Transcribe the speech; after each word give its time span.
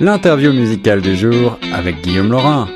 L'interview 0.00 0.54
musicale 0.54 1.02
du 1.02 1.14
jour 1.14 1.58
avec 1.74 2.00
Guillaume 2.00 2.30
Laurin. 2.30 2.68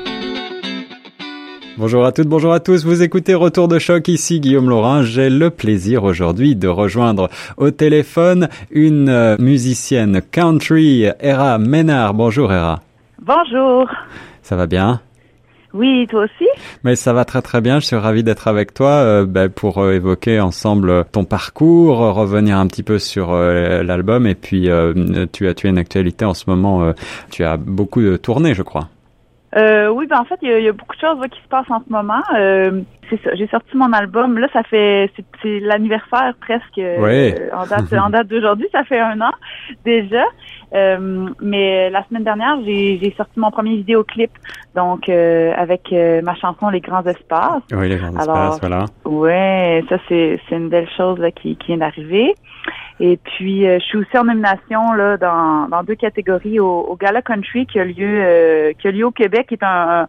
Bonjour 1.75 2.05
à 2.05 2.11
toutes, 2.11 2.27
bonjour 2.27 2.53
à 2.53 2.59
tous. 2.59 2.85
Vous 2.85 3.01
écoutez 3.01 3.33
Retour 3.33 3.67
de 3.67 3.79
choc 3.79 4.07
ici 4.09 4.39
Guillaume 4.39 4.69
Laurin. 4.69 5.01
J'ai 5.01 5.31
le 5.31 5.49
plaisir 5.49 6.03
aujourd'hui 6.03 6.55
de 6.55 6.67
rejoindre 6.67 7.31
au 7.57 7.71
téléphone 7.71 8.47
une 8.69 9.09
euh, 9.09 9.37
musicienne 9.39 10.21
country, 10.21 11.07
Era 11.19 11.57
Ménard. 11.57 12.13
Bonjour 12.13 12.53
Era. 12.53 12.81
Bonjour. 13.19 13.89
Ça 14.43 14.55
va 14.55 14.67
bien? 14.67 15.01
Oui, 15.75 16.07
toi 16.07 16.23
aussi 16.23 16.47
Mais 16.85 16.95
ça 16.95 17.11
va 17.11 17.25
très 17.25 17.41
très 17.41 17.59
bien. 17.59 17.81
Je 17.81 17.85
suis 17.85 17.97
ravi 17.97 18.23
d'être 18.23 18.47
avec 18.47 18.73
toi 18.73 18.91
euh, 18.91 19.25
ben, 19.25 19.49
pour 19.49 19.79
euh, 19.79 19.91
évoquer 19.91 20.39
ensemble 20.39 21.03
ton 21.11 21.25
parcours, 21.25 21.97
revenir 22.15 22.57
un 22.57 22.67
petit 22.67 22.83
peu 22.83 22.97
sur 22.97 23.33
euh, 23.33 23.83
l'album 23.83 24.25
et 24.25 24.35
puis 24.35 24.69
tu 25.33 25.47
as 25.47 25.53
tu 25.53 25.67
as 25.67 25.69
une 25.69 25.77
actualité 25.77 26.23
en 26.23 26.33
ce 26.33 26.49
moment. 26.49 26.93
tu 27.29 27.43
as 27.43 27.57
beaucoup 27.57 28.01
de 28.01 28.15
tournées, 28.15 28.53
je 28.53 28.63
crois. 28.63 28.87
Euh, 29.57 29.87
oui, 29.89 30.05
ben 30.07 30.19
en 30.19 30.25
fait, 30.25 30.39
il 30.41 30.49
y, 30.49 30.67
a 30.67 30.73
beaucoup 30.73 30.95
de 30.95 31.01
choses 31.01 31.17
qui 31.31 31.41
se 31.41 31.47
passent 31.47 31.69
en 31.69 31.81
ce 31.85 31.91
moment. 31.91 32.21
Euh, 33.05 33.17
c'est 33.17 33.23
ça, 33.23 33.35
j'ai 33.35 33.47
sorti 33.47 33.75
mon 33.75 33.91
album. 33.93 34.37
Là, 34.37 34.47
ça 34.53 34.63
fait 34.63 35.11
c'est, 35.41 35.59
l'anniversaire 35.59 36.33
presque 36.41 36.77
oui. 36.77 37.33
en 37.53 37.65
date 37.65 37.93
en 37.93 38.09
date 38.09 38.27
d'aujourd'hui. 38.27 38.67
Ça 38.71 38.83
fait 38.83 38.99
un 38.99 39.19
an 39.21 39.33
déjà. 39.83 40.23
Euh, 40.73 41.29
mais 41.41 41.89
la 41.89 42.03
semaine 42.05 42.23
dernière, 42.23 42.57
j'ai, 42.65 42.99
j'ai 43.01 43.13
sorti 43.15 43.39
mon 43.39 43.51
premier 43.51 43.75
vidéoclip, 43.77 44.31
donc 44.75 45.07
avec 45.09 45.91
ma 45.91 46.35
chanson 46.35 46.69
Les 46.69 46.81
Grands 46.81 47.05
Espaces. 47.05 47.63
Oui, 47.71 47.89
Les 47.89 47.97
Grands 47.97 48.17
Espaces, 48.17 48.59
voilà. 48.59 48.85
Ouais, 49.05 49.83
ça 49.89 49.97
c'est 50.09 50.39
c'est 50.49 50.55
une 50.55 50.69
belle 50.69 50.89
chose 50.97 51.19
là, 51.19 51.31
qui, 51.31 51.55
qui 51.55 51.67
vient 51.67 51.77
d'arriver. 51.77 52.35
Et 52.99 53.17
puis, 53.17 53.67
euh, 53.67 53.77
je 53.79 53.85
suis 53.85 53.97
aussi 53.97 54.17
en 54.17 54.23
nomination 54.23 54.93
là 54.93 55.17
dans, 55.17 55.67
dans 55.67 55.83
deux 55.83 55.95
catégories 55.95 56.59
au, 56.59 56.81
au, 56.81 56.95
Gala 56.95 57.21
Country 57.21 57.65
qui 57.65 57.79
a 57.79 57.83
lieu 57.83 58.21
euh, 58.23 58.71
qui 58.79 58.87
a 58.87 58.91
lieu 58.91 59.05
au 59.05 59.11
Québec, 59.11 59.47
qui 59.49 59.55
est 59.55 59.63
un, 59.63 60.07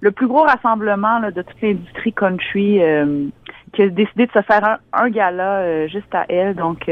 le 0.00 0.10
plus 0.10 0.26
gros 0.26 0.42
rassemblement 0.42 1.18
là, 1.18 1.30
de 1.30 1.42
toute 1.42 1.60
l'industrie 1.62 2.12
country 2.12 2.82
euh, 2.82 3.26
qui 3.72 3.82
a 3.82 3.88
décidé 3.88 4.26
de 4.26 4.32
se 4.32 4.42
faire 4.42 4.78
un, 4.92 5.10
gala 5.10 5.86
juste 5.86 6.14
à 6.14 6.24
elle. 6.28 6.54
Donc, 6.54 6.88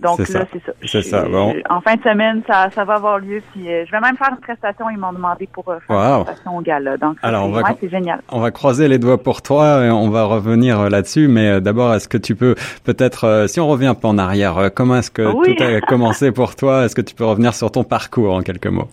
donc 0.00 0.18
là, 0.18 0.24
c'est 0.52 0.64
ça. 0.64 0.72
C'est 0.84 1.02
ça. 1.02 1.28
Bon. 1.28 1.54
En 1.68 1.80
fin 1.80 1.94
de 1.96 2.02
semaine, 2.02 2.42
ça, 2.46 2.70
ça 2.74 2.84
va 2.84 2.94
avoir 2.94 3.18
lieu. 3.18 3.42
Puis 3.52 3.70
euh, 3.70 3.84
je 3.86 3.90
vais 3.90 4.00
même 4.00 4.16
faire 4.16 4.30
une 4.30 4.40
prestation. 4.40 4.88
Ils 4.90 4.98
m'ont 4.98 5.12
demandé 5.12 5.48
pour 5.52 5.68
euh, 5.68 5.78
faire 5.86 5.96
une 5.96 6.24
prestation 6.24 6.56
au 6.56 6.60
gala. 6.62 6.96
Donc 6.96 7.16
Alors, 7.22 7.46
on 7.46 7.50
va, 7.50 7.62
c'est 7.80 7.90
génial. 7.90 8.20
On 8.30 8.40
va 8.40 8.50
croiser 8.50 8.88
les 8.88 8.98
doigts 8.98 9.22
pour 9.22 9.42
toi 9.42 9.84
et 9.84 9.90
on 9.90 10.08
va 10.08 10.24
revenir 10.24 10.80
euh, 10.80 10.88
là-dessus. 10.88 11.28
Mais 11.28 11.60
d'abord, 11.60 11.94
est-ce 11.94 12.08
que 12.08 12.18
tu 12.18 12.34
peux 12.34 12.54
peut-être, 12.84 13.44
si 13.48 13.60
on 13.60 13.68
revient 13.68 13.88
un 13.88 13.94
peu 13.94 14.08
en 14.08 14.18
arrière, 14.18 14.70
comment 14.74 14.96
est-ce 14.96 15.10
que 15.10 15.22
tout 15.22 15.62
a 15.62 15.80
commencé 15.86 16.32
pour 16.32 16.56
toi? 16.56 16.84
Est-ce 16.84 16.94
que 16.94 17.02
tu 17.02 17.14
peux 17.14 17.24
revenir 17.24 17.54
sur 17.54 17.70
ton 17.70 17.84
parcours 17.84 18.34
en 18.34 18.40
quelques 18.40 18.66
mots? 18.66 18.88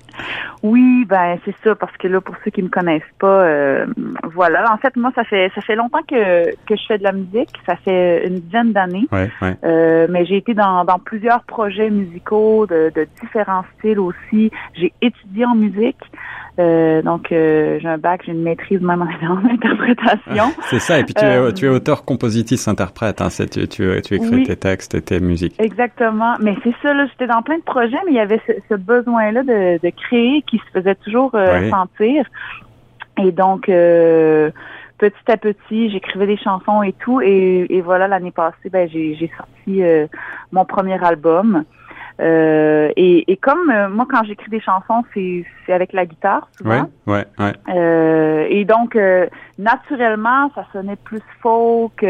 Oui, 0.64 1.06
ben 1.06 1.38
c'est 1.46 1.56
ça. 1.64 1.76
Parce 1.76 1.96
que 1.98 2.08
là, 2.08 2.20
pour 2.20 2.36
ceux 2.44 2.52
qui 2.52 2.64
me 2.64 2.70
connaissent 2.70 3.02
pas, 3.20 3.86
voilà. 4.34 4.74
En 4.74 4.78
fait, 4.78 4.96
moi, 4.96 5.12
ça 5.16 5.24
fait 5.24 5.52
ça 5.56 5.62
fait 5.62 5.76
longtemps 5.76 6.02
que 6.08 6.50
que 6.66 6.76
je 6.76 6.86
fais 6.88 6.98
de 6.98 7.04
la 7.04 7.12
musique. 7.12 7.50
Ça 7.66 7.76
fait 7.76 8.28
une 8.28 8.40
dizaine 8.40 8.74
d'années. 8.74 9.08
Ouais, 9.12 9.32
ouais. 9.42 10.08
mais 10.10 10.26
j'ai 10.26 10.38
été 10.38 10.54
dans, 10.54 10.84
dans 10.84 10.97
plusieurs 11.00 11.44
projets 11.44 11.90
musicaux 11.90 12.66
de, 12.68 12.92
différents 13.22 13.64
styles 13.78 14.00
aussi. 14.00 14.52
J'ai 14.74 14.94
étudié 15.02 15.46
en 15.46 15.56
musique. 15.56 15.98
Euh, 16.60 17.04
donc, 17.04 17.32
euh, 17.32 17.78
j'ai 17.80 17.88
un 17.88 18.00
bac, 18.00 18.22
j'ai 18.26 18.32
une 18.32 18.42
maîtrise 18.42 18.82
même 18.82 19.04
en, 19.04 19.50
interprétation. 19.52 20.46
c'est 20.70 20.80
ça, 20.80 21.00
et 21.00 21.04
puis 21.04 21.14
tu, 21.14 21.24
es, 21.24 21.38
euh, 21.38 21.52
tu 21.52 21.66
es 21.66 21.70
auteur, 21.70 22.04
compositrice, 22.04 22.68
interprète, 22.68 23.22
hein, 23.22 23.28
tu, 23.30 23.68
tu, 23.68 24.02
tu 24.02 24.16
écris 24.16 24.44
tes 24.44 24.56
textes 24.56 24.96
et 24.96 25.02
tes 25.02 25.20
musiques. 25.20 25.54
Exactement, 25.60 26.34
mais 26.40 26.56
c'est 26.64 26.74
ça, 26.82 26.96
là, 26.96 27.06
j'étais 27.12 27.28
dans 27.28 27.44
plein 27.44 27.58
de 27.58 27.64
projets, 27.64 27.98
mais 28.06 28.12
il 28.14 28.16
y 28.16 28.20
avait 28.20 28.42
ce, 28.70 28.74
besoin-là 28.74 29.44
de, 29.44 29.80
de, 29.84 29.92
créer 29.92 30.42
qui 30.48 30.58
se 30.58 30.80
faisait 30.80 30.96
toujours 30.96 31.32
sentir. 31.70 32.26
Et 33.20 33.32
donc, 33.32 33.70
petit 34.98 35.32
à 35.32 35.38
petit, 35.38 35.90
j'écrivais 35.90 36.28
des 36.28 36.38
chansons 36.38 36.84
et 36.84 36.94
tout. 36.94 37.22
Et, 37.22 37.82
voilà, 37.82 38.08
l'année 38.08 38.32
passée, 38.32 38.70
ben, 38.72 38.90
j'ai 38.90 39.32
sorti 39.38 39.84
euh, 39.84 40.08
mon 40.52 40.66
premier 40.66 41.04
album. 41.04 41.64
Euh, 42.20 42.92
et, 42.96 43.38
comme 43.42 43.70
euh, 43.70 43.90
moi, 43.90 44.08
quand 44.10 44.24
j'écris 44.24 44.50
des 44.50 44.60
chansons, 44.60 45.04
c'est 45.14 45.46
avec 45.70 45.94
la 45.94 46.06
guitare, 46.06 46.50
souvent. 46.58 46.90
Ouais, 47.06 47.26
ouais, 47.38 47.54
ouais. 47.68 48.48
et 48.52 48.66
donc, 48.66 48.98
naturellement, 49.58 50.52
ça 50.56 50.66
sonnait 50.74 50.96
plus 50.96 51.22
folk 51.42 52.06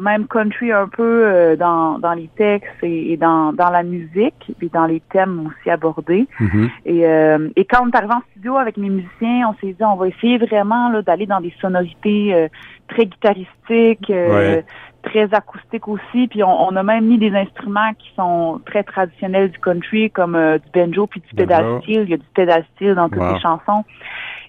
même 0.00 0.26
country 0.26 0.72
un 0.72 0.88
peu 0.88 1.24
euh, 1.24 1.56
dans, 1.56 1.98
dans 1.98 2.12
les 2.12 2.28
textes 2.36 2.82
et, 2.82 3.16
dans, 3.16 3.52
dans 3.52 3.70
la 3.70 3.82
musique, 3.82 4.52
et 4.60 4.68
dans 4.68 4.86
les 4.86 5.00
thèmes 5.12 5.46
aussi 5.46 5.70
abordés. 5.70 6.26
Mm-hmm. 6.40 6.70
Et, 6.86 7.06
euh, 7.06 7.48
et 7.56 7.64
quand 7.64 7.84
on 7.84 7.90
est 7.90 7.96
arrivé 7.96 8.14
en 8.14 8.22
studio 8.32 8.56
avec 8.56 8.76
mes 8.76 8.88
musiciens, 8.88 9.48
on 9.50 9.54
s'est 9.60 9.72
dit 9.72 9.84
on 9.84 9.96
va 9.96 10.08
essayer 10.08 10.38
vraiment 10.38 11.00
d'aller 11.02 11.26
dans 11.26 11.40
des 11.40 11.54
sonorités 11.60 12.34
euh, 12.34 12.48
très 12.88 13.06
guitaristiques, 13.06 14.12
très 15.02 15.32
acoustiques 15.32 15.86
aussi. 15.86 16.26
Puis 16.28 16.42
on, 16.42 16.68
on, 16.68 16.74
a 16.76 16.82
même 16.82 17.06
mis 17.06 17.18
des 17.18 17.34
instruments 17.34 17.92
qui 17.98 18.10
sont 18.16 18.60
très 18.66 18.82
traditionnels 18.82 19.50
du 19.50 19.58
country, 19.58 20.10
comme 20.10 20.32
du 20.32 20.80
banjo 20.80 21.06
puis 21.06 21.20
du 21.20 21.34
pedal 21.34 21.80
steel. 21.82 22.02
Il 22.02 22.10
y 22.10 22.14
a 22.14 22.16
du 22.16 22.26
pedal 22.34 22.64
steel 22.74 22.94
dans 22.94 23.08
toutes 23.08 23.32
les 23.32 23.40
chansons. 23.40 23.84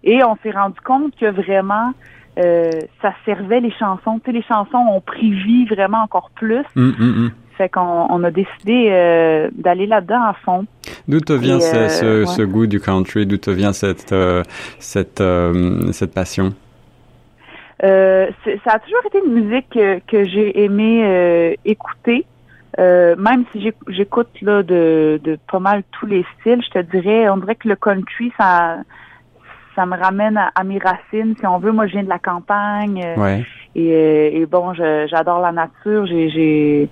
Et 0.04 0.24
on 0.24 0.36
s'est 0.42 0.52
rendu 0.52 0.80
compte 0.82 1.16
que 1.16 1.28
vraiment 1.28 1.94
euh, 2.38 2.72
ça 3.02 3.14
servait 3.26 3.60
les 3.60 3.72
chansons. 3.72 4.20
Tu 4.20 4.32
sais, 4.32 4.32
les 4.32 4.44
chansons 4.44 4.78
ont 4.78 5.02
pris 5.02 5.32
vie 5.32 5.66
vraiment 5.66 6.02
encore 6.02 6.32
plus. 6.36 6.64
Hum. 6.76 7.32
Fait 7.58 7.70
qu'on 7.70 8.08
on 8.10 8.24
a 8.24 8.32
décidé 8.32 8.88
euh, 8.90 9.50
d'aller 9.54 9.86
là-dedans 9.86 10.24
à 10.24 10.34
fond. 10.34 10.66
D'où 11.08 11.20
te 11.20 11.34
vient 11.34 11.60
ce, 11.60 11.90
ce, 11.90 12.26
ce, 12.26 12.42
goût 12.42 12.66
du 12.66 12.80
country? 12.80 13.26
D'où 13.26 13.38
te 13.38 13.52
vient 13.52 13.74
cette, 13.74 14.14
euh, 14.14 14.44
cette, 14.80 15.22
cette 15.92 16.14
passion? 16.14 16.54
Euh, 17.84 18.30
ça 18.64 18.72
a 18.74 18.80
toujours 18.80 19.02
été 19.06 19.20
une 19.26 19.34
musique 19.34 19.70
que, 19.70 20.00
que 20.08 20.24
j'ai 20.24 20.64
aimé 20.64 21.58
écouter. 21.66 22.26
même 22.78 23.44
si 23.52 23.74
j'écoute 23.90 24.30
là 24.42 24.64
de, 24.64 25.20
de 25.22 25.38
pas 25.52 25.60
mal 25.60 25.84
tous 25.92 26.06
les 26.06 26.26
styles, 26.40 26.64
je 26.64 26.80
te 26.80 26.80
dirais, 26.80 27.30
on 27.30 27.38
dirait 27.38 27.56
que 27.56 27.68
le 27.68 27.76
country, 27.76 28.32
ça 28.38 28.78
ça 29.76 29.86
me 29.86 29.98
ramène 29.98 30.38
à, 30.38 30.64
mes 30.64 30.80
racines, 30.80 31.36
si 31.40 31.46
on 31.46 31.60
veut. 31.60 31.72
Moi, 31.72 31.88
je 31.88 31.94
viens 31.94 32.04
de 32.04 32.10
la 32.10 32.20
campagne. 32.20 33.04
Euh, 33.04 33.40
euh, 33.78 34.30
et, 34.34 34.46
bon, 34.46 34.74
j'adore 34.74 35.40
la 35.40 35.52
nature. 35.52 36.06
J'ai 36.06 36.90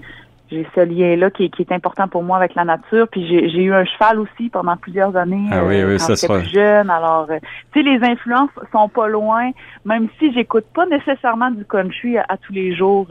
j'ai 0.51 0.65
ce 0.73 0.81
lien-là 0.81 1.29
qui, 1.29 1.51
qui, 1.51 1.61
est 1.61 1.71
important 1.71 2.07
pour 2.07 2.23
moi 2.23 2.37
avec 2.37 2.55
la 2.55 2.65
nature. 2.65 3.07
Puis 3.07 3.27
j'ai 3.27 3.63
eu 3.63 3.71
un 3.71 3.85
cheval 3.85 4.19
aussi 4.19 4.49
pendant 4.49 4.75
plusieurs 4.77 5.15
années 5.15 5.47
ah, 5.51 5.63
oui, 5.63 5.79
euh, 5.79 5.91
oui, 5.91 5.97
quand 5.99 6.15
j'étais 6.15 6.27
plus 6.27 6.49
jeune. 6.49 6.89
Alors, 6.89 7.27
tu 7.71 7.83
sais, 7.83 7.87
les 7.87 8.03
influences 8.03 8.49
sont 8.71 8.89
pas 8.89 9.07
loin, 9.07 9.51
même 9.85 10.07
si 10.17 10.33
j'écoute 10.33 10.65
pas 10.73 10.87
nécessairement 10.87 11.51
du 11.51 11.65
country 11.65 12.17
à, 12.17 12.35
tous 12.41 12.53
les 12.53 12.75
jours. 12.75 13.07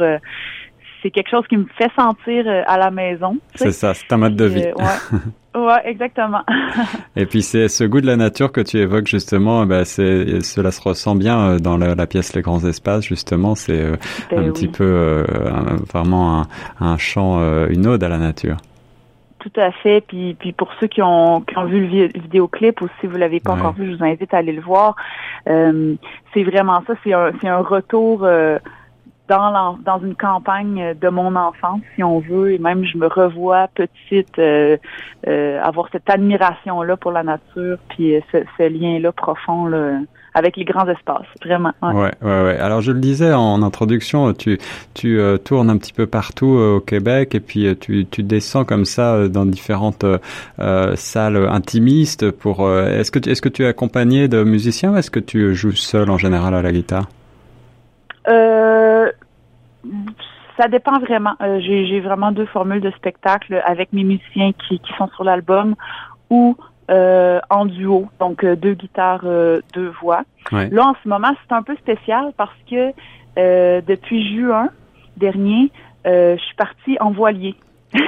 C'est 1.02 1.10
quelque 1.10 1.30
chose 1.30 1.46
qui 1.48 1.56
me 1.56 1.66
fait 1.76 1.90
sentir 1.96 2.44
à 2.66 2.78
la 2.78 2.90
maison. 2.90 3.38
C'est 3.54 3.72
ça, 3.72 3.94
c'est 3.94 4.12
un 4.12 4.16
mode 4.16 4.36
de 4.36 4.44
vie. 4.44 4.66
Ouais, 5.58 5.80
exactement. 5.86 6.42
et 7.16 7.26
puis 7.26 7.42
c'est 7.42 7.68
ce 7.68 7.84
goût 7.84 8.00
de 8.00 8.06
la 8.06 8.16
nature 8.16 8.52
que 8.52 8.60
tu 8.60 8.78
évoques 8.78 9.06
justement, 9.06 9.66
bah, 9.66 9.84
c'est 9.84 10.40
cela 10.42 10.70
se 10.70 10.80
ressent 10.80 11.16
bien 11.16 11.40
euh, 11.40 11.58
dans 11.58 11.76
la, 11.76 12.06
pièce 12.06 12.34
Les 12.34 12.42
Grands 12.42 12.64
Espaces 12.64 13.06
justement. 13.06 13.54
C'est 13.54 13.80
euh, 13.80 13.96
ben 14.30 14.48
un 14.48 14.52
petit 14.52 14.68
peu 14.68 14.84
euh, 14.84 15.24
vraiment 15.92 16.42
un, 16.42 16.46
un 16.80 16.96
chant, 16.96 17.40
une 17.68 17.86
ode 17.86 18.04
à 18.04 18.08
la 18.08 18.18
nature. 18.18 18.56
Tout 19.40 19.52
à 19.56 19.70
fait. 19.70 20.02
Puis, 20.06 20.36
puis 20.38 20.52
pour 20.52 20.68
ceux 20.80 20.86
qui 20.86 21.00
ont, 21.00 21.40
qui 21.40 21.56
ont 21.56 21.64
vu 21.64 21.86
le 21.86 22.20
vidéoclip 22.20 22.80
ou 22.80 22.88
si 23.00 23.06
vous 23.06 23.16
l'avez 23.16 23.40
pas 23.40 23.52
encore 23.52 23.72
vu, 23.72 23.90
je 23.90 23.96
vous 23.96 24.04
invite 24.04 24.34
à 24.34 24.38
aller 24.38 24.52
le 24.52 24.60
voir. 24.60 24.96
c'est 25.46 26.44
vraiment 26.44 26.82
ça. 26.86 26.94
C'est 27.04 27.12
un, 27.12 27.32
c'est 27.40 27.48
un 27.48 27.60
retour 27.60 28.26
dans, 29.28 29.78
dans 29.84 30.00
une 30.00 30.14
campagne 30.14 30.94
de 31.00 31.08
mon 31.08 31.36
enfance, 31.36 31.80
si 31.94 32.02
on 32.02 32.18
veut, 32.18 32.52
et 32.52 32.58
même 32.58 32.84
je 32.84 32.96
me 32.96 33.06
revois 33.06 33.68
petite 33.74 34.38
euh, 34.38 34.76
euh, 35.26 35.60
avoir 35.62 35.88
cette 35.92 36.08
admiration-là 36.08 36.96
pour 36.96 37.12
la 37.12 37.22
nature, 37.22 37.76
puis 37.90 38.16
euh, 38.16 38.20
ce, 38.32 38.68
lien-là 38.68 39.12
profond 39.12 39.66
là, 39.66 39.98
avec 40.34 40.56
les 40.56 40.64
grands 40.64 40.88
espaces, 40.88 41.26
vraiment. 41.44 41.72
Ouais. 41.82 42.10
ouais, 42.22 42.42
ouais, 42.44 42.58
Alors 42.58 42.80
je 42.80 42.92
le 42.92 43.00
disais 43.00 43.34
en 43.34 43.62
introduction, 43.62 44.32
tu 44.32 44.58
tu 44.94 45.20
tournes 45.44 45.68
un 45.68 45.76
petit 45.76 45.92
peu 45.92 46.06
partout 46.06 46.46
au 46.46 46.80
Québec 46.80 47.34
et 47.34 47.40
puis 47.40 47.76
tu 47.78 48.06
tu 48.06 48.22
descends 48.22 48.64
comme 48.64 48.84
ça 48.84 49.28
dans 49.28 49.46
différentes 49.46 50.04
salles 50.94 51.48
intimistes. 51.48 52.30
Pour 52.30 52.70
est-ce 52.70 53.10
que 53.10 53.28
est-ce 53.28 53.42
que 53.42 53.48
tu 53.48 53.64
es 53.64 53.66
accompagné 53.66 54.28
de 54.28 54.44
musiciens 54.44 54.92
ou 54.92 54.96
est-ce 54.96 55.10
que 55.10 55.20
tu 55.20 55.54
joues 55.54 55.72
seul 55.72 56.10
en 56.10 56.18
général 56.18 56.54
à 56.54 56.62
la 56.62 56.72
guitare? 56.72 57.08
Euh, 58.28 59.10
ça 60.58 60.68
dépend 60.68 60.98
vraiment. 60.98 61.34
Euh, 61.40 61.60
j'ai 61.60 62.00
vraiment 62.00 62.32
deux 62.32 62.46
formules 62.46 62.80
de 62.80 62.90
spectacle 62.90 63.62
avec 63.64 63.92
mes 63.92 64.04
musiciens 64.04 64.52
qui, 64.52 64.80
qui 64.80 64.92
sont 64.98 65.08
sur 65.14 65.24
l'album 65.24 65.74
ou 66.30 66.56
euh, 66.90 67.38
en 67.50 67.66
duo, 67.66 68.08
donc 68.18 68.44
euh, 68.44 68.56
deux 68.56 68.74
guitares, 68.74 69.24
deux 69.74 69.92
voix. 70.00 70.22
Là, 70.50 70.88
en 70.88 70.94
ce 71.02 71.08
moment, 71.08 71.32
c'est 71.46 71.54
un 71.54 71.62
peu 71.62 71.76
spécial 71.76 72.32
parce 72.36 72.56
que 72.68 72.92
depuis 73.36 74.36
juin 74.36 74.68
dernier, 75.16 75.70
je 76.04 76.38
suis 76.38 76.56
partie 76.56 76.96
en 77.00 77.12
voilier. 77.12 77.54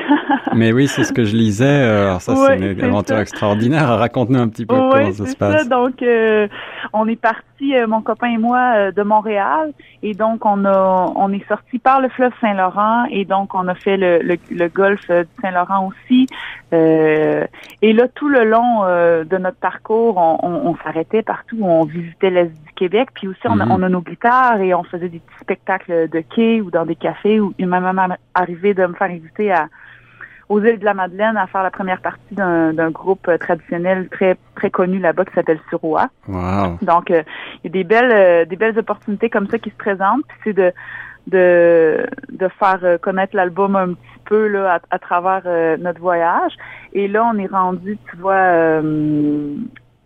Mais 0.55 0.73
oui, 0.73 0.89
c'est 0.89 1.05
ce 1.05 1.13
que 1.13 1.25
je 1.25 1.37
lisais. 1.37 1.83
Alors 1.83 2.21
ça, 2.21 2.35
c'est 2.35 2.73
une 2.73 2.83
aventure 2.83 3.19
extraordinaire. 3.19 3.87
Raconte-nous 3.87 4.41
un 4.41 4.49
petit 4.49 4.67
peu 4.67 4.75
comment 4.75 5.13
ça 5.13 5.27
se 5.27 5.37
passe. 5.37 5.63
Ça. 5.63 5.69
Donc, 5.69 6.03
on 6.93 7.07
est 7.07 7.21
parti, 7.21 7.45
euh, 7.63 7.87
mon 7.87 8.03
copain 8.03 8.29
et 8.29 8.39
moi, 8.39 8.91
de 8.93 9.03
Montréal, 9.03 9.73
et 10.03 10.15
donc 10.15 10.45
on 10.45 10.65
a, 10.65 11.13
on 11.17 11.33
est 11.33 11.47
sorti 11.49 11.79
par 11.79 12.01
le 12.01 12.09
fleuve 12.09 12.33
Saint-Laurent, 12.41 13.05
et 13.11 13.25
donc 13.25 13.55
on 13.55 13.69
a 13.69 13.75
fait 13.75 13.97
le, 13.97 14.19
le, 14.19 14.37
le 14.51 14.69
golfe 14.69 15.11
du 15.11 15.27
Saint-Laurent 15.43 15.89
aussi. 15.89 16.27
et 16.73 17.93
là, 17.93 18.09
tout 18.15 18.29
le 18.29 18.45
long 18.45 18.85
de 18.85 19.39
notre 19.39 19.59
parcours, 19.59 20.17
on, 20.17 20.39
on, 20.43 20.77
s'arrêtait 20.85 21.23
partout, 21.23 21.59
on 21.63 21.85
visitait 21.85 22.31
l'est 22.31 22.47
du 22.47 22.73
Québec, 22.77 23.09
puis 23.15 23.29
aussi 23.29 23.41
on, 23.47 23.59
a, 23.61 23.67
mhm. 23.67 23.73
on 23.73 23.83
a 23.83 23.89
nos 23.89 24.01
guitares 24.01 24.61
et 24.61 24.75
on 24.75 24.85
faisait 24.85 25.09
des 25.09 25.19
petits 25.19 25.41
spectacles 25.41 26.09
de 26.09 26.21
quai 26.21 26.61
ou 26.61 26.71
dans 26.71 26.87
des 26.87 26.97
cafés. 26.97 27.41
Où 27.41 27.53
il 27.59 27.67
m'a 27.67 27.81
même 27.81 28.17
arrivé 28.35 28.75
de 28.75 28.87
me 28.87 28.95
faire 28.95 29.11
inviter 29.11 29.53
à 29.53 29.69
aux 30.51 30.61
îles 30.61 30.81
de 30.81 30.85
la 30.85 30.95
Madeleine 30.95 31.37
à 31.37 31.47
faire 31.47 31.63
la 31.63 31.71
première 31.71 32.01
partie 32.01 32.35
d'un 32.35 32.91
groupe 32.91 33.29
euh, 33.29 33.39
traditionnel 33.39 34.09
très 34.11 34.37
très 34.57 34.69
connu 34.69 34.99
là-bas 34.99 35.25
qui 35.25 35.33
s'appelle 35.33 35.61
Suroa. 35.71 36.11
Wow. 36.27 36.79
Donc 36.83 37.11
euh, 37.11 37.23
il 37.63 37.69
y 37.69 37.69
a 37.69 37.71
des 37.71 37.85
belles 37.85 38.13
euh, 38.13 38.45
des 38.45 38.57
belles 38.57 38.77
opportunités 38.77 39.31
comme 39.31 39.49
ça 39.49 39.59
qui 39.59 39.71
se 39.71 39.77
présentent. 39.77 40.25
C'est 40.43 40.53
de 40.53 40.73
de 41.29 42.05
de 42.31 42.49
faire 42.59 42.99
connaître 43.01 43.37
l'album 43.37 43.77
un 43.77 43.93
petit 43.95 44.21
peu 44.25 44.49
là 44.49 44.81
à, 44.91 44.99
travers 44.99 45.43
notre 45.79 46.01
voyage. 46.01 46.53
Et 46.95 47.07
là 47.07 47.31
on 47.33 47.39
est 47.39 47.47
rendu, 47.47 47.97
tu 48.11 48.17
vois, 48.17 48.83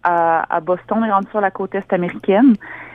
à, 0.04 0.54
à 0.54 0.60
Boston, 0.60 0.98
on 1.00 1.04
est 1.04 1.12
rendu 1.12 1.28
sur 1.30 1.40
la 1.40 1.50
côte 1.50 1.74
est 1.74 1.92
américaine 1.92 2.54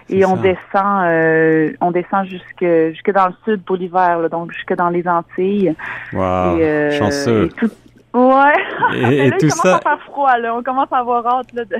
et 0.09 0.25
on 0.25 0.35
descend 0.37 1.03
euh, 1.03 1.71
on 1.81 1.91
descend 1.91 2.25
jusque 2.25 2.65
jusque 2.91 3.11
dans 3.11 3.27
le 3.27 3.33
sud 3.45 3.63
pour 3.63 3.75
l'hiver 3.75 4.29
donc 4.29 4.51
jusque 4.51 4.73
dans 4.75 4.89
les 4.89 5.07
Antilles. 5.07 5.75
Wow, 6.13 6.59
euh, 6.59 6.91
chanceux. 6.91 7.45
et 7.45 7.49
tout, 7.49 7.71
ouais. 8.13 8.53
Et, 8.95 9.29
là, 9.29 9.37
tout 9.37 9.45
il 9.45 9.51
ça 9.51 9.75
à 9.75 9.79
faire 9.79 10.01
froid 10.05 10.37
là. 10.37 10.55
On 10.55 10.63
commence 10.63 10.91
à 10.91 10.97
avoir 10.97 11.25
hâte 11.25 11.53
là 11.53 11.65
de, 11.65 11.77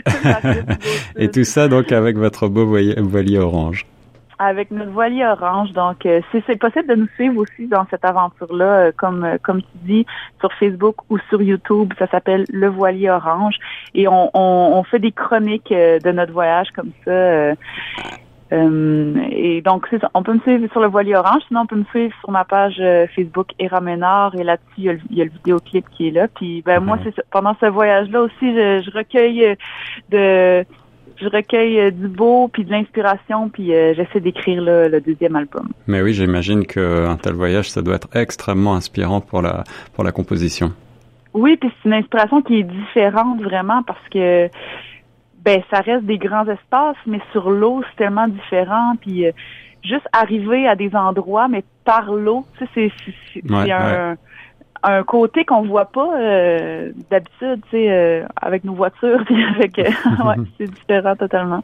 et 1.18 1.30
tout 1.30 1.44
ça 1.44 1.68
donc 1.68 1.92
avec 1.92 2.18
votre 2.18 2.48
beau 2.48 2.66
voilier 2.66 3.38
orange 3.38 3.86
avec 4.40 4.72
notre 4.72 4.92
voilier 4.92 5.26
orange. 5.26 5.74
Donc, 5.74 6.06
euh, 6.06 6.22
c'est 6.32 6.58
possible 6.58 6.88
de 6.88 6.96
nous 6.96 7.08
suivre 7.16 7.38
aussi 7.42 7.68
dans 7.68 7.86
cette 7.90 8.06
aventure-là, 8.06 8.66
euh, 8.66 8.92
comme 8.96 9.26
euh, 9.26 9.38
comme 9.44 9.62
tu 9.62 9.78
dis, 9.84 10.06
sur 10.40 10.52
Facebook 10.54 10.96
ou 11.10 11.20
sur 11.30 11.42
YouTube. 11.42 11.94
Ça 12.00 12.08
s'appelle 12.08 12.46
Le 12.50 12.68
Voilier 12.68 13.10
Orange. 13.10 13.56
Et 13.94 14.08
on, 14.08 14.30
on, 14.34 14.84
fait 14.84 15.00
des 15.00 15.12
chroniques 15.12 15.72
de 15.72 16.12
notre 16.12 16.32
voyage 16.32 16.70
comme 16.74 16.92
ça. 17.06 17.52
et 18.52 19.62
donc, 19.62 19.88
c'est 19.90 20.02
On 20.14 20.24
peut 20.24 20.34
me 20.34 20.40
suivre 20.40 20.72
sur 20.72 20.80
le 20.80 20.88
voilier 20.88 21.16
orange, 21.16 21.42
sinon 21.48 21.62
on 21.62 21.66
peut 21.66 21.76
me 21.76 21.84
suivre 21.86 22.16
sur 22.22 22.32
ma 22.32 22.46
page 22.46 22.82
Facebook 23.16 23.50
Era 23.60 23.82
Ménard 23.82 24.36
et 24.36 24.44
là-dessus, 24.44 24.74
il, 24.78 25.00
il, 25.12 25.18
y 25.18 25.22
a 25.22 25.26
le 25.26 25.32
vidéoclip 25.32 25.86
qui 25.90 26.08
est 26.08 26.12
là. 26.12 26.28
Puis 26.28 26.64
ben 26.66 26.80
moi, 26.80 26.98
c'est 27.04 27.14
pendant 27.30 27.56
ce 27.60 27.66
voyage-là 27.66 28.22
aussi, 28.22 28.54
je, 28.56 28.82
je 28.84 28.98
recueille 28.98 29.56
de 30.10 30.66
je 31.22 31.28
recueille 31.28 31.80
euh, 31.80 31.92
du 31.92 32.08
beau 32.08 32.48
puis 32.48 32.64
de 32.64 32.72
l'inspiration 32.72 33.50
puis 33.50 33.74
euh, 33.74 33.94
j'essaie 33.96 34.20
d'écrire 34.20 34.62
le, 34.62 35.00
deuxième 35.00 35.36
album. 35.36 35.70
Mais 35.88 36.02
oui, 36.02 36.14
j'imagine 36.14 36.66
qu'un 36.66 37.18
tel 37.18 37.34
voyage, 37.34 37.70
ça 37.70 37.82
doit 37.82 37.96
être 37.96 38.10
extrêmement 38.16 38.76
inspirant 38.76 39.22
pour 39.22 39.42
la 39.42 39.64
pour 39.94 40.04
la 40.04 40.12
composition. 40.12 40.74
Oui, 41.34 41.58
puis 41.58 41.72
c'est 41.82 41.90
une 41.90 41.96
inspiration 41.96 42.42
qui 42.42 42.60
est 42.60 42.64
différente 42.64 43.42
vraiment 43.42 43.84
parce 43.84 44.08
que 44.12 44.50
ben 45.44 45.62
ça 45.72 45.82
reste 45.82 46.06
des 46.06 46.18
grands 46.18 46.48
espaces, 46.48 46.98
mais 47.06 47.20
sur 47.32 47.50
l'eau 47.50 47.82
c'est 47.90 48.04
tellement 48.04 48.28
différent 48.28 48.94
puis 49.00 49.26
euh, 49.26 49.32
juste 49.84 50.08
arriver 50.12 50.68
à 50.68 50.76
des 50.76 50.96
endroits 50.96 51.48
mais 51.48 51.64
par 51.86 52.12
l'eau, 52.14 52.46
tu 52.58 52.66
sais 52.66 52.92
c'est 53.06 53.14
c'est 53.34 53.52
un 53.52 54.18
un 54.84 55.04
côté 55.04 55.46
qu'on 55.46 55.64
voit 55.64 55.86
pas 55.86 56.18
euh, 56.18 56.92
d'habitude, 57.10 57.62
tu 57.70 57.78
sais, 57.78 57.92
euh, 57.92 58.24
avec 58.42 58.64
nos 58.64 58.74
voitures, 58.74 59.24
avec, 59.56 59.80
euh, 59.80 59.84
ouais, 60.26 60.36
c'est 60.58 60.72
différent 60.72 61.16
totalement. 61.16 61.64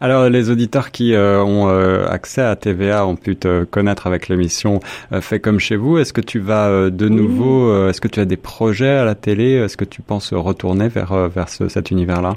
Alors, 0.00 0.28
les 0.28 0.50
auditeurs 0.50 0.90
qui 0.90 1.14
ont 1.16 1.68
accès 2.08 2.42
à 2.42 2.56
TVA 2.56 3.06
ont 3.06 3.14
pu 3.14 3.36
te 3.36 3.62
connaître 3.62 4.08
avec 4.08 4.26
l'émission 4.28 4.80
Fait 5.20 5.38
comme 5.38 5.60
chez 5.60 5.76
vous. 5.76 5.96
Est-ce 5.96 6.12
que 6.12 6.20
tu 6.20 6.40
vas 6.40 6.90
de 6.90 7.08
nouveau, 7.08 7.88
est-ce 7.88 8.00
que 8.00 8.08
tu 8.08 8.18
as 8.18 8.24
des 8.24 8.36
projets 8.36 8.96
à 8.96 9.04
la 9.04 9.14
télé? 9.14 9.52
Est-ce 9.52 9.76
que 9.76 9.84
tu 9.84 10.02
penses 10.02 10.34
retourner 10.34 10.88
vers, 10.88 11.14
vers 11.28 11.48
cet 11.48 11.92
univers-là? 11.92 12.34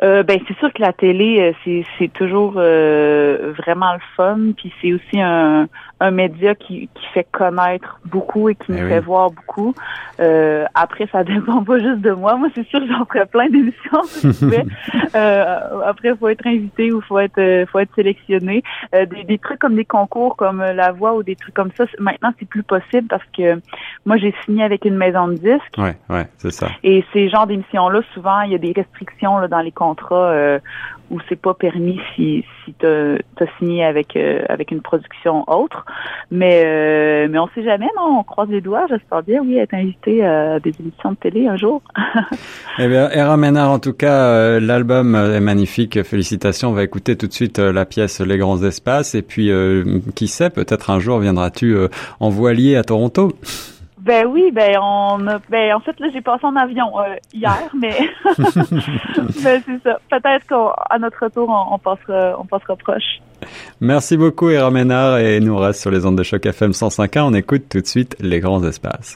Ben 0.00 0.40
c'est 0.48 0.56
sûr 0.58 0.72
que 0.72 0.80
la 0.80 0.94
télé 0.94 1.54
c'est 1.64 1.84
c'est 1.98 2.12
toujours 2.12 2.52
vraiment 2.52 3.92
le 3.92 4.00
fun 4.16 4.38
puis 4.56 4.72
c'est 4.80 4.94
aussi 4.94 5.20
un 5.20 5.68
un 6.00 6.10
média 6.10 6.54
qui, 6.54 6.88
qui 6.94 7.06
fait 7.14 7.26
connaître 7.32 8.00
beaucoup 8.04 8.48
et 8.48 8.54
qui 8.54 8.72
me 8.72 8.78
eh 8.78 8.88
fait 8.88 9.00
voir 9.00 9.30
beaucoup. 9.30 9.74
Euh, 10.20 10.64
après, 10.74 11.08
ça 11.10 11.24
dépend 11.24 11.62
pas 11.64 11.78
juste 11.78 12.00
de 12.00 12.10
moi. 12.10 12.36
Moi, 12.36 12.48
c'est 12.54 12.66
sûr 12.66 12.80
que 12.80 12.86
j'en 12.86 13.04
ferais 13.06 13.26
plein 13.26 13.48
d'émissions 13.48 14.02
si 14.04 14.32
je 14.32 14.46
euh, 15.14 15.80
après, 15.86 16.10
il 16.10 16.16
faut 16.16 16.28
être 16.28 16.46
invité 16.46 16.92
ou 16.92 17.00
faut 17.00 17.18
être 17.18 17.38
euh, 17.38 17.66
faut 17.66 17.78
être 17.78 17.94
sélectionné. 17.94 18.62
Euh, 18.94 19.06
des, 19.06 19.24
des, 19.24 19.38
trucs 19.38 19.58
comme 19.58 19.74
des 19.74 19.84
concours 19.84 20.36
comme 20.36 20.60
La 20.60 20.92
Voix 20.92 21.14
ou 21.14 21.22
des 21.22 21.36
trucs 21.36 21.54
comme 21.54 21.70
ça, 21.76 21.84
maintenant 21.98 22.32
c'est 22.38 22.48
plus 22.48 22.62
possible 22.62 23.08
parce 23.08 23.24
que 23.36 23.60
moi 24.04 24.16
j'ai 24.16 24.34
signé 24.44 24.64
avec 24.64 24.84
une 24.84 24.96
maison 24.96 25.28
de 25.28 25.34
disques. 25.34 25.78
Ouais, 25.78 25.96
ouais, 26.08 26.26
c'est 26.38 26.50
ça. 26.50 26.68
Et 26.82 27.04
ces 27.12 27.28
genres 27.28 27.46
d'émissions-là, 27.46 28.00
souvent, 28.14 28.40
il 28.42 28.52
y 28.52 28.54
a 28.54 28.58
des 28.58 28.72
restrictions 28.72 29.38
là, 29.38 29.48
dans 29.48 29.60
les 29.60 29.72
contrats 29.72 30.30
euh, 30.30 30.58
où 31.10 31.20
c'est 31.28 31.40
pas 31.40 31.54
permis 31.54 32.00
si, 32.14 32.44
si 32.66 32.74
tu 32.78 32.86
as, 32.86 33.58
signé 33.58 33.84
avec 33.84 34.16
euh, 34.16 34.42
avec 34.48 34.70
une 34.70 34.82
production 34.82 35.44
autre. 35.48 35.86
Mais 36.30 36.62
euh, 36.66 37.28
mais 37.30 37.38
on 37.38 37.48
sait 37.54 37.62
jamais, 37.62 37.88
non, 37.96 38.18
on 38.18 38.22
croise 38.22 38.48
les 38.50 38.60
doigts, 38.60 38.86
j'espère 38.88 39.22
bien, 39.22 39.40
oui, 39.40 39.56
être 39.56 39.72
invité 39.72 40.24
à 40.24 40.60
des 40.60 40.72
émissions 40.78 41.12
de 41.12 41.16
télé 41.16 41.46
un 41.46 41.56
jour. 41.56 41.80
eh 42.78 42.88
bien, 42.88 43.08
Era 43.10 43.36
Ménard, 43.36 43.70
en 43.70 43.78
tout 43.78 43.94
cas, 43.94 44.24
euh, 44.24 44.60
l'album 44.60 45.14
est 45.14 45.40
magnifique, 45.40 46.02
félicitations, 46.02 46.70
on 46.70 46.74
va 46.74 46.82
écouter 46.82 47.16
tout 47.16 47.26
de 47.26 47.32
suite 47.32 47.58
la 47.58 47.86
pièce 47.86 48.20
Les 48.20 48.36
Grands 48.36 48.62
Espaces, 48.62 49.14
et 49.14 49.22
puis, 49.22 49.50
qui 50.14 50.28
sait, 50.28 50.50
peut-être 50.50 50.90
un 50.90 50.98
jour 50.98 51.20
viendras-tu 51.20 51.76
en 52.20 52.28
voilier 52.28 52.76
à 52.76 52.84
Toronto 52.84 53.32
ben 54.06 54.26
oui, 54.26 54.50
ben 54.52 54.78
on 54.80 55.26
a, 55.26 55.38
ben 55.50 55.74
en 55.74 55.80
fait 55.80 55.98
là 56.00 56.08
j'ai 56.12 56.20
passé 56.20 56.46
en 56.46 56.56
avion 56.56 56.98
euh, 57.00 57.16
hier, 57.34 57.68
mais 57.78 57.96
ben, 59.42 59.62
c'est 59.66 59.82
ça. 59.82 59.98
Peut-être 60.10 60.46
qu'à 60.46 60.98
notre 60.98 61.24
retour 61.24 61.48
on, 61.48 61.74
on, 61.74 61.78
passera, 61.78 62.36
on 62.38 62.44
passera 62.44 62.76
proche. 62.76 63.20
Merci 63.80 64.16
beaucoup 64.16 64.48
Ira 64.50 64.70
Ménard 64.70 65.18
et 65.18 65.40
nous 65.40 65.56
reste 65.56 65.80
sur 65.80 65.90
les 65.90 66.06
ondes 66.06 66.16
de 66.16 66.22
choc 66.22 66.46
FM 66.46 66.70
105.1. 66.70 67.20
On 67.22 67.34
écoute 67.34 67.64
tout 67.68 67.80
de 67.80 67.86
suite 67.86 68.16
les 68.20 68.40
grands 68.40 68.62
espaces. 68.64 69.14